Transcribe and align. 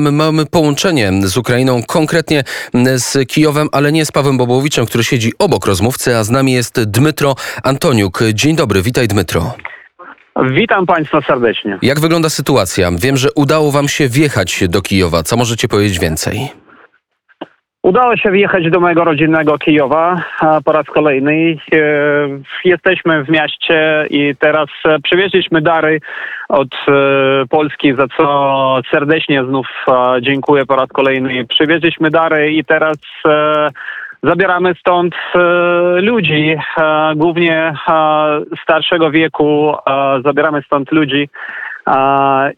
My 0.00 0.12
mamy 0.12 0.46
połączenie 0.46 1.12
z 1.22 1.36
Ukrainą, 1.36 1.82
konkretnie 1.82 2.44
z 2.96 3.28
Kijowem, 3.28 3.68
ale 3.72 3.92
nie 3.92 4.06
z 4.06 4.12
Pawłem 4.12 4.38
Bobowiczem, 4.38 4.86
który 4.86 5.04
siedzi 5.04 5.32
obok 5.38 5.66
rozmówcy, 5.66 6.16
a 6.16 6.24
z 6.24 6.30
nami 6.30 6.52
jest 6.52 6.82
Dmytro 6.84 7.34
Antoniuk. 7.62 8.20
Dzień 8.34 8.56
dobry, 8.56 8.82
witaj 8.82 9.08
Dmytro. 9.08 9.54
Witam 10.50 10.86
Państwa 10.86 11.20
serdecznie. 11.26 11.78
Jak 11.82 12.00
wygląda 12.00 12.30
sytuacja? 12.30 12.90
Wiem, 12.96 13.16
że 13.16 13.28
udało 13.34 13.72
Wam 13.72 13.88
się 13.88 14.08
wjechać 14.08 14.64
do 14.68 14.82
Kijowa. 14.82 15.22
Co 15.22 15.36
możecie 15.36 15.68
powiedzieć 15.68 15.98
więcej? 15.98 16.61
Udało 17.82 18.16
się 18.16 18.30
wjechać 18.30 18.70
do 18.70 18.80
mojego 18.80 19.04
rodzinnego 19.04 19.58
Kijowa 19.58 20.22
po 20.64 20.72
raz 20.72 20.86
kolejny. 20.86 21.56
E, 21.72 21.78
jesteśmy 22.64 23.24
w 23.24 23.28
mieście 23.28 24.06
i 24.10 24.34
teraz 24.38 24.68
e, 24.84 24.98
przywieźliśmy 25.00 25.62
dary 25.62 26.00
od 26.48 26.68
e, 26.74 26.92
Polski, 27.50 27.94
za 27.94 28.06
co 28.16 28.76
serdecznie 28.90 29.44
znów 29.44 29.66
dziękuję 30.20 30.66
po 30.66 30.76
raz 30.76 30.88
kolejny. 30.88 31.44
Przywieźliśmy 31.44 32.10
dary 32.10 32.52
i 32.52 32.64
teraz 32.64 32.96
zabieramy 34.22 34.74
stąd 34.80 35.14
ludzi, 35.96 36.56
głównie 37.16 37.74
starszego 38.62 39.10
wieku. 39.10 39.74
Zabieramy 40.24 40.62
stąd 40.62 40.92
ludzi 40.92 41.28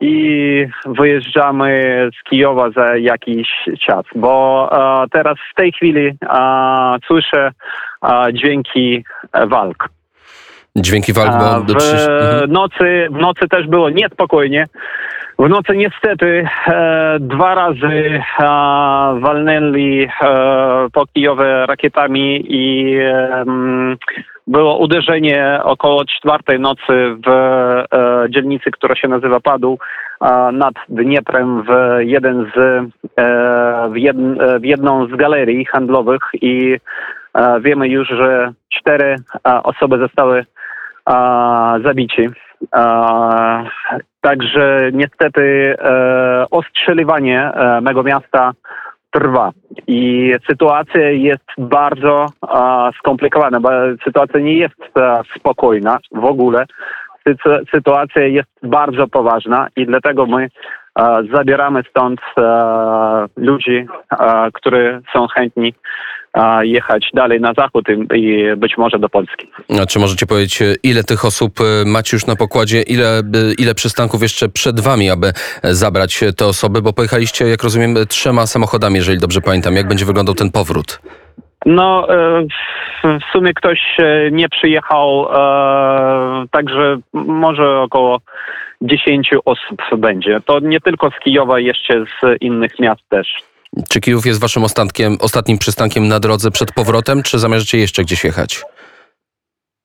i 0.00 0.66
wyjeżdżamy 0.86 1.94
z 2.20 2.30
Kijowa 2.30 2.70
za 2.70 2.96
jakiś 2.96 3.48
czas, 3.86 4.04
bo 4.14 4.70
teraz 5.12 5.34
w 5.52 5.54
tej 5.54 5.72
chwili 5.72 6.12
słyszę 7.06 7.50
dźwięki 8.32 9.04
walk. 9.46 9.88
Dźwięki 10.76 11.12
walk, 11.12 11.32
bo... 11.32 11.60
W 11.60 11.70
mhm. 11.70 12.52
nocy, 12.52 13.06
w 13.10 13.16
nocy 13.20 13.48
też 13.48 13.66
było 13.66 13.90
niespokojnie. 13.90 14.66
W 15.38 15.48
nocy 15.48 15.76
niestety 15.76 16.46
e, 16.66 17.16
dwa 17.20 17.54
razy 17.54 18.20
e, 18.40 18.44
walnęli 19.20 20.08
e, 20.22 20.88
po 20.92 21.06
Kijowie 21.06 21.66
rakietami 21.66 22.44
i 22.48 22.96
e, 22.98 23.44
było 24.46 24.78
uderzenie 24.78 25.60
około 25.62 26.04
czwartej 26.04 26.60
nocy 26.60 27.16
w 27.26 27.28
e, 27.28 27.86
dzielnicy, 28.30 28.70
która 28.70 28.96
się 28.96 29.08
nazywa 29.08 29.40
Padu, 29.40 29.78
e, 30.20 30.52
nad 30.52 30.74
Dnieprem 30.88 31.62
w 31.62 31.68
jeden 31.98 32.50
z, 32.56 32.58
e, 33.18 33.88
w, 33.90 33.96
jed, 33.96 34.16
w 34.60 34.64
jedną 34.64 35.06
z 35.06 35.16
galerii 35.16 35.64
handlowych 35.64 36.22
i 36.32 36.76
e, 37.34 37.60
wiemy 37.60 37.88
już, 37.88 38.08
że 38.08 38.52
cztery 38.68 39.16
e, 39.48 39.62
osoby 39.62 39.98
zostały 39.98 40.44
e, 41.08 41.82
zabici. 41.84 42.28
Także 44.20 44.90
niestety 44.92 45.74
ostrzeliwanie 46.50 47.50
mego 47.82 48.02
miasta 48.02 48.52
trwa. 49.10 49.50
I 49.86 50.32
sytuacja 50.50 51.10
jest 51.10 51.44
bardzo 51.58 52.26
a, 52.40 52.90
skomplikowana, 52.98 53.60
bo 53.60 53.68
sytuacja 54.04 54.40
nie 54.40 54.54
jest 54.54 54.98
a, 54.98 55.22
spokojna 55.36 55.98
w 56.12 56.24
ogóle. 56.24 56.64
Sytuacja 57.74 58.22
jest 58.22 58.50
bardzo 58.62 59.06
poważna 59.06 59.68
i 59.76 59.86
dlatego 59.86 60.26
my 60.26 60.48
a, 60.94 61.22
zabieramy 61.34 61.82
stąd 61.90 62.20
ludzi, 63.36 63.86
którzy 64.52 65.00
są 65.12 65.26
chętni 65.26 65.74
jechać 66.62 67.10
dalej 67.14 67.40
na 67.40 67.52
zachód 67.54 67.84
i 68.14 68.44
być 68.56 68.76
może 68.78 68.98
do 68.98 69.08
Polski. 69.08 69.50
A 69.82 69.86
czy 69.86 69.98
możecie 69.98 70.26
powiedzieć, 70.26 70.62
ile 70.82 71.04
tych 71.04 71.24
osób 71.24 71.52
e, 71.60 71.84
macie 71.90 72.16
już 72.16 72.26
na 72.26 72.36
pokładzie, 72.36 72.82
ile, 72.82 73.18
e, 73.18 73.22
ile 73.58 73.74
przystanków 73.74 74.22
jeszcze 74.22 74.48
przed 74.48 74.80
wami, 74.80 75.10
aby 75.10 75.32
zabrać 75.62 76.24
te 76.36 76.46
osoby, 76.46 76.82
bo 76.82 76.92
pojechaliście, 76.92 77.44
jak 77.44 77.62
rozumiem, 77.62 77.94
trzema 78.08 78.46
samochodami, 78.46 78.96
jeżeli 78.96 79.18
dobrze 79.18 79.40
pamiętam. 79.40 79.74
Jak 79.74 79.88
będzie 79.88 80.04
wyglądał 80.04 80.34
ten 80.34 80.50
powrót? 80.50 81.00
No, 81.66 82.14
e, 82.14 82.46
w 83.04 83.32
sumie 83.32 83.54
ktoś 83.54 83.80
nie 84.32 84.48
przyjechał, 84.48 85.26
także 86.50 86.98
może 87.12 87.78
około 87.80 88.20
10 88.80 89.30
osób 89.44 89.82
będzie. 89.98 90.40
To 90.40 90.60
nie 90.60 90.80
tylko 90.80 91.10
z 91.10 91.24
Kijowa, 91.24 91.60
jeszcze 91.60 92.04
z 92.04 92.42
innych 92.42 92.78
miast 92.78 93.08
też. 93.08 93.28
Czy 93.88 94.00
Kijów 94.00 94.26
jest 94.26 94.40
waszym 94.40 94.64
ostatkiem, 94.64 95.16
ostatnim 95.20 95.58
przystankiem 95.58 96.08
na 96.08 96.20
drodze 96.20 96.50
przed 96.50 96.72
powrotem, 96.72 97.22
czy 97.22 97.38
zamierzacie 97.38 97.78
jeszcze 97.78 98.02
gdzieś 98.02 98.24
jechać? 98.24 98.64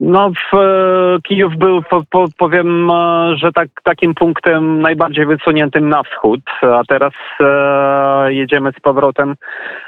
No, 0.00 0.30
w, 0.30 0.56
e, 0.56 1.18
Kijów 1.28 1.56
był, 1.56 1.82
po, 1.82 2.02
po, 2.10 2.24
powiem, 2.38 2.90
e, 2.90 3.34
że 3.36 3.52
tak, 3.52 3.68
takim 3.82 4.14
punktem 4.14 4.80
najbardziej 4.80 5.26
wysuniętym 5.26 5.88
na 5.88 6.02
wschód, 6.02 6.40
a 6.62 6.82
teraz 6.88 7.12
e, 7.40 8.32
jedziemy 8.32 8.72
z 8.78 8.80
powrotem 8.80 9.34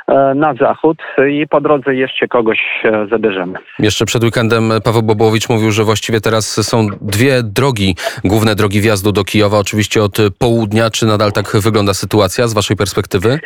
e, 0.07 0.35
na 0.35 0.55
zachód 0.55 0.99
i 1.31 1.47
po 1.49 1.61
drodze 1.61 1.95
jeszcze 1.95 2.29
kogoś 2.29 2.59
e, 2.85 3.07
zabierzemy. 3.11 3.59
Jeszcze 3.79 4.05
przed 4.05 4.25
weekendem 4.25 4.73
Paweł 4.85 5.03
Bobowicz 5.03 5.49
mówił, 5.49 5.71
że 5.71 5.85
właściwie 5.85 6.21
teraz 6.21 6.67
są 6.69 6.87
dwie 7.01 7.43
drogi, 7.43 7.97
główne 8.25 8.55
drogi 8.55 8.81
wjazdu 8.81 9.13
do 9.13 9.25
Kijowa, 9.25 9.59
oczywiście 9.59 10.03
od 10.03 10.19
południa. 10.39 10.91
Czy 10.91 11.07
nadal 11.07 11.33
tak 11.33 11.57
wygląda 11.57 11.95
sytuacja 11.95 12.49
z 12.49 12.55
waszej 12.55 12.77
perspektywy? 12.77 13.39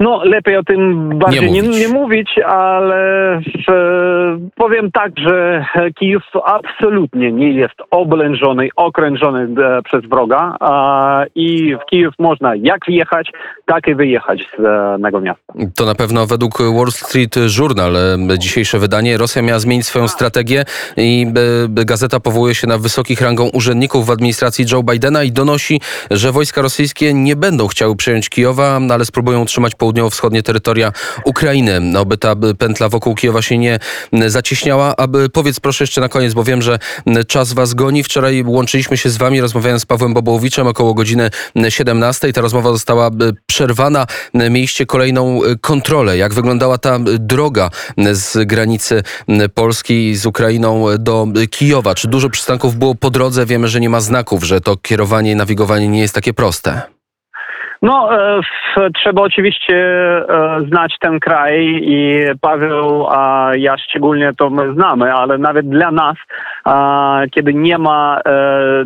No, 0.00 0.24
lepiej 0.24 0.56
o 0.56 0.62
tym 0.62 1.08
bardziej 1.18 1.52
nie 1.52 1.62
mówić, 1.62 1.78
nie, 1.78 1.86
nie 1.86 1.94
mówić 1.94 2.38
ale 2.46 3.32
e, 3.68 4.38
powiem 4.54 4.90
tak, 4.92 5.12
że 5.16 5.64
Kijów 5.98 6.22
absolutnie 6.44 7.32
nie 7.32 7.52
jest 7.52 7.74
oblężony, 7.90 8.68
okrężony 8.76 9.62
e, 9.62 9.82
przez 9.82 10.06
wroga 10.06 10.56
e, 10.60 11.26
i 11.34 11.76
w 11.76 11.90
Kijów 11.90 12.14
można 12.18 12.54
jak 12.56 12.80
wjechać, 12.88 13.30
tak 13.66 13.88
i 13.88 13.94
wyjechać 13.94 14.46
z 14.58 14.62
tego 15.02 15.20
miasta. 15.20 15.52
To 15.76 15.84
na 15.84 15.94
pewno 15.94 16.26
według 16.26 16.58
Wall 16.58 16.90
Street 16.90 17.36
Journal, 17.58 17.96
e, 17.96 18.38
dzisiejsze 18.38 18.78
wydanie, 18.78 19.18
Rosja 19.18 19.42
miała 19.42 19.58
zmienić 19.58 19.86
swoją 19.86 20.08
strategię 20.08 20.64
i 20.96 21.26
e, 21.78 21.84
gazeta 21.84 22.20
powołuje 22.20 22.54
się 22.54 22.66
na 22.66 22.78
wysokich 22.78 23.20
rangą 23.20 23.50
urzędników 23.52 24.06
w 24.06 24.10
administracji 24.10 24.64
Joe 24.72 24.82
Bidena 24.82 25.22
i 25.22 25.32
donosi, 25.32 25.80
że 26.10 26.32
wojska 26.32 26.62
rosyjskie 26.62 27.14
nie 27.14 27.36
będą 27.36 27.66
chciały 27.66 27.96
przejąć 27.96 28.28
Kijowa, 28.28 28.80
ale 28.90 29.04
spróbują 29.04 29.42
utrzymać 29.42 29.74
południe 29.74 29.89
południowo-wschodnie 29.90 30.42
terytoria 30.42 30.92
Ukrainy, 31.24 31.80
aby 31.98 32.18
ta 32.18 32.34
pętla 32.58 32.88
wokół 32.88 33.14
Kijowa 33.14 33.42
się 33.42 33.58
nie 33.58 33.78
zacieśniała. 34.26 34.96
Aby 34.96 35.28
powiedz 35.28 35.60
proszę 35.60 35.84
jeszcze 35.84 36.00
na 36.00 36.08
koniec, 36.08 36.34
bo 36.34 36.44
wiem, 36.44 36.62
że 36.62 36.78
czas 37.28 37.52
was 37.52 37.74
goni. 37.74 38.04
Wczoraj 38.04 38.44
łączyliśmy 38.46 38.96
się 38.96 39.10
z 39.10 39.16
wami, 39.16 39.40
rozmawiając 39.40 39.82
z 39.82 39.86
Pawłem 39.86 40.14
Bobołowiczem 40.14 40.66
około 40.66 40.94
godziny 40.94 41.30
17. 41.68 42.32
Ta 42.32 42.40
rozmowa 42.40 42.72
została 42.72 43.10
przerwana. 43.46 44.06
Mieliście 44.34 44.86
kolejną 44.86 45.40
kontrolę. 45.60 46.16
Jak 46.16 46.34
wyglądała 46.34 46.78
ta 46.78 46.98
droga 47.18 47.70
z 48.12 48.48
granicy 48.48 49.02
Polski 49.54 50.16
z 50.16 50.26
Ukrainą 50.26 50.86
do 50.98 51.26
Kijowa? 51.50 51.94
Czy 51.94 52.08
dużo 52.08 52.30
przystanków 52.30 52.76
było 52.76 52.94
po 52.94 53.10
drodze? 53.10 53.46
Wiemy, 53.46 53.68
że 53.68 53.80
nie 53.80 53.90
ma 53.90 54.00
znaków, 54.00 54.44
że 54.44 54.60
to 54.60 54.76
kierowanie 54.76 55.32
i 55.32 55.36
nawigowanie 55.36 55.88
nie 55.88 56.00
jest 56.00 56.14
takie 56.14 56.34
proste. 56.34 56.82
No, 57.82 58.08
e, 58.14 58.40
trzeba 58.94 59.22
oczywiście 59.22 59.76
e, 59.76 60.60
znać 60.68 60.96
ten 61.00 61.20
kraj 61.20 61.80
i 61.82 62.24
Paweł, 62.40 63.06
a 63.10 63.50
ja 63.56 63.78
szczególnie 63.78 64.32
to 64.38 64.50
my 64.50 64.74
znamy, 64.74 65.14
ale 65.14 65.38
nawet 65.38 65.68
dla 65.68 65.90
nas, 65.90 66.16
kiedy 67.30 67.54
nie 67.54 67.78
ma 67.78 68.20
e, 68.20 68.30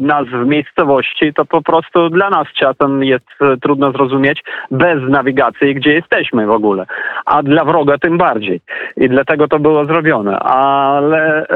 nazw 0.01 0.31
miejscowości, 0.47 1.33
to 1.35 1.45
po 1.45 1.63
prostu 1.63 2.09
dla 2.11 2.31
nas 2.31 2.47
czasem 2.55 3.05
jest 3.05 3.27
trudno 3.63 3.93
zrozumieć 3.93 4.43
bez 4.71 5.03
nawigacji, 5.09 5.75
gdzie 5.75 5.93
jesteśmy 5.93 6.47
w 6.47 6.51
ogóle. 6.51 6.87
A 7.27 7.43
dla 7.43 7.65
wroga 7.65 7.99
tym 7.99 8.19
bardziej. 8.19 8.61
I 8.97 9.09
dlatego 9.09 9.49
to 9.49 9.59
było 9.59 9.85
zrobione. 9.85 10.39
Ale 10.39 11.47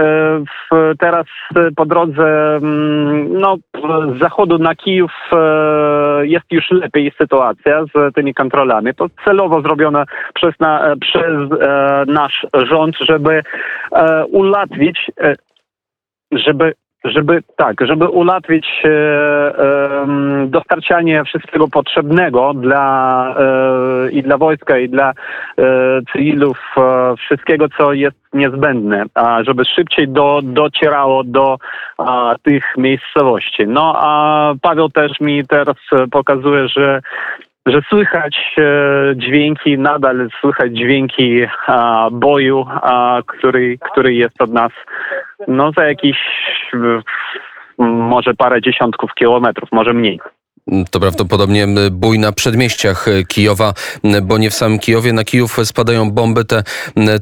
teraz 0.98 1.26
po 1.76 1.86
drodze 1.86 2.56
mm, 2.56 3.40
no, 3.40 3.56
z 4.14 4.18
zachodu 4.18 4.58
na 4.58 4.74
Kijów 4.74 5.12
jest 6.22 6.46
już 6.52 6.70
lepiej 6.70 7.04
sytuacja 7.28 7.84
z 7.84 8.14
tymi 8.14 8.34
kontrolami. 8.34 8.94
To 8.94 9.06
celowo 9.24 9.60
zrobione 9.62 10.04
przez, 10.34 10.54
na, 10.60 10.96
przez 11.00 11.60
e, 11.60 12.04
nasz 12.06 12.46
rząd, 12.54 12.96
żeby 13.00 13.42
e, 13.92 14.24
ułatwić, 14.26 15.10
e, 15.20 15.34
żeby 16.32 16.74
żeby 17.10 17.42
tak, 17.56 17.76
żeby 17.80 18.08
ułatwić 18.08 18.66
e, 18.84 18.88
e, 18.88 20.06
dostarczanie 20.46 21.24
wszystkiego 21.24 21.68
potrzebnego 21.68 22.54
dla 22.54 23.34
e, 23.38 24.10
i 24.10 24.22
dla 24.22 24.38
wojska, 24.38 24.78
i 24.78 24.88
dla 24.88 25.10
e, 25.10 25.14
cywilów, 26.12 26.58
e, 26.76 27.14
wszystkiego, 27.16 27.66
co 27.78 27.92
jest 27.92 28.16
niezbędne, 28.32 29.04
a 29.14 29.44
żeby 29.44 29.64
szybciej 29.64 30.08
do, 30.08 30.40
docierało 30.42 31.24
do 31.24 31.56
a, 31.98 32.34
tych 32.42 32.64
miejscowości. 32.76 33.66
No 33.66 33.94
a 33.96 34.54
Paweł 34.62 34.88
też 34.88 35.20
mi 35.20 35.46
teraz 35.46 35.76
pokazuje, 36.10 36.68
że 36.68 37.00
że 37.70 37.80
słychać 37.88 38.54
e, 38.58 38.62
dźwięki, 39.16 39.78
nadal 39.78 40.28
słychać 40.40 40.72
dźwięki 40.72 41.40
a, 41.66 42.08
boju, 42.12 42.66
a, 42.68 43.18
który, 43.26 43.78
który 43.78 44.14
jest 44.14 44.42
od 44.42 44.52
nas 44.52 44.72
no 45.48 45.72
za 45.76 45.84
jakieś 45.84 46.16
może 47.78 48.34
parę 48.34 48.62
dziesiątków 48.62 49.10
kilometrów, 49.14 49.68
może 49.72 49.92
mniej. 49.92 50.20
To 50.90 51.00
prawdopodobnie 51.00 51.64
m, 51.64 51.76
bój 51.92 52.18
na 52.18 52.32
przedmieściach 52.32 53.08
e, 53.08 53.24
Kijowa, 53.24 53.72
m, 54.04 54.26
bo 54.26 54.38
nie 54.38 54.50
w 54.50 54.54
samym 54.54 54.78
Kijowie. 54.78 55.12
Na 55.12 55.24
Kijów 55.24 55.56
spadają 55.64 56.10
bomby. 56.10 56.44
Te, 56.44 56.62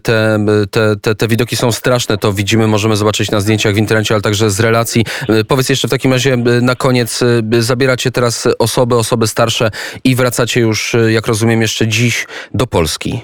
te, 0.03 0.39
te, 0.71 0.97
te, 0.97 1.15
te 1.15 1.29
widoki 1.29 1.57
są 1.57 1.73
straszne. 1.73 2.19
To 2.19 2.33
widzimy, 2.33 2.67
możemy 2.67 2.97
zobaczyć 2.97 3.31
na 3.31 3.41
zdjęciach 3.41 3.75
w 3.75 3.79
internecie, 3.79 4.15
ale 4.15 4.23
także 4.23 4.51
z 4.51 4.61
relacji. 4.61 5.05
E, 5.29 5.45
Powiedz 5.45 5.69
jeszcze 5.69 5.89
w 5.89 5.91
takim 5.91 6.13
razie 6.13 6.33
m, 6.33 6.45
na 6.63 6.75
koniec, 6.75 7.25
zabieracie 7.59 8.11
teraz 8.11 8.49
osoby, 8.59 8.95
osoby 8.95 9.27
starsze 9.27 9.71
i 10.05 10.15
wracacie 10.17 10.61
już, 10.61 10.97
jak 11.09 11.27
rozumiem, 11.27 11.63
jeszcze 11.63 11.87
dziś 11.87 12.27
do 12.55 12.67
Polski. 12.67 13.21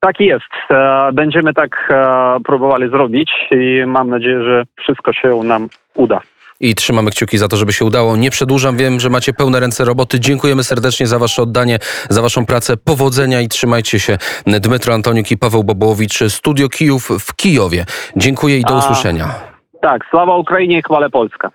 Tak 0.00 0.20
jest. 0.20 0.44
E, 0.70 1.10
Będziemy 1.12 1.54
tak 1.54 1.88
e, 1.90 2.36
próbowali 2.44 2.90
zrobić 2.90 3.30
i 3.50 3.82
mam 3.86 4.10
nadzieję, 4.10 4.42
że 4.44 4.64
wszystko 4.82 5.12
się 5.12 5.28
nam 5.44 5.68
uda. 5.94 6.20
I 6.60 6.74
trzymamy 6.74 7.10
kciuki 7.10 7.38
za 7.38 7.48
to, 7.48 7.56
żeby 7.56 7.72
się 7.72 7.84
udało. 7.84 8.16
Nie 8.16 8.30
przedłużam, 8.30 8.76
wiem, 8.76 9.00
że 9.00 9.10
macie 9.10 9.32
pełne 9.32 9.60
ręce 9.60 9.84
roboty. 9.84 10.20
Dziękujemy 10.20 10.64
serdecznie 10.64 11.06
za 11.06 11.18
wasze 11.18 11.42
oddanie, 11.42 11.78
za 12.08 12.22
waszą 12.22 12.46
pracę. 12.46 12.76
Powodzenia 12.76 13.40
i 13.40 13.48
trzymajcie 13.48 14.00
się. 14.00 14.18
Dmytro 14.46 14.94
Antoniuk 14.94 15.30
i 15.30 15.38
Paweł 15.38 15.64
Bobołowicz, 15.64 16.18
Studio 16.28 16.68
Kijów 16.68 17.08
w 17.08 17.36
Kijowie. 17.36 17.84
Dziękuję 18.16 18.58
i 18.58 18.62
do 18.64 18.74
A- 18.74 18.78
usłyszenia. 18.78 19.24
Tak, 19.82 20.06
sława 20.10 20.36
Ukrainie 20.36 20.78
i 20.78 20.82
chwale 20.82 21.10
Polska. 21.10 21.46